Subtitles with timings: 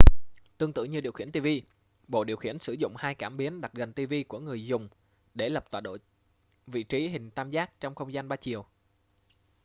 [0.57, 1.61] tương tự như điều khiển ti vi
[2.07, 4.89] bộ điều khiển sử dụng hai cảm biến đặt gần ti vi của người dùng
[5.33, 5.97] để lập tọa độ
[6.67, 8.65] vị trí hình tam giác trong không gian ba chiều